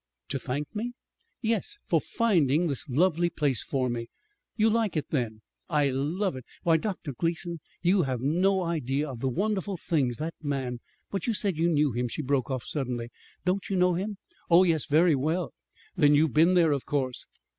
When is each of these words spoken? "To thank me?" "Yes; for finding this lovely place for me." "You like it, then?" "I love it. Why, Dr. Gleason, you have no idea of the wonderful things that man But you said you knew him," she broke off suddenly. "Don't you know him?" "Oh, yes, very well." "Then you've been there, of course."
"To 0.29 0.39
thank 0.39 0.65
me?" 0.75 0.93
"Yes; 1.43 1.77
for 1.85 2.01
finding 2.01 2.65
this 2.65 2.89
lovely 2.89 3.29
place 3.29 3.61
for 3.61 3.87
me." 3.87 4.07
"You 4.55 4.67
like 4.67 4.97
it, 4.97 5.11
then?" 5.11 5.43
"I 5.69 5.91
love 5.91 6.35
it. 6.35 6.43
Why, 6.63 6.77
Dr. 6.77 7.13
Gleason, 7.13 7.59
you 7.83 8.01
have 8.01 8.19
no 8.19 8.63
idea 8.63 9.07
of 9.07 9.19
the 9.19 9.29
wonderful 9.29 9.77
things 9.77 10.17
that 10.17 10.33
man 10.41 10.79
But 11.11 11.27
you 11.27 11.35
said 11.35 11.55
you 11.55 11.69
knew 11.69 11.91
him," 11.91 12.07
she 12.07 12.23
broke 12.23 12.49
off 12.49 12.63
suddenly. 12.63 13.11
"Don't 13.45 13.69
you 13.69 13.75
know 13.75 13.93
him?" 13.93 14.17
"Oh, 14.49 14.63
yes, 14.63 14.87
very 14.87 15.13
well." 15.13 15.53
"Then 15.95 16.15
you've 16.15 16.33
been 16.33 16.55
there, 16.55 16.71
of 16.71 16.83
course." 16.87 17.27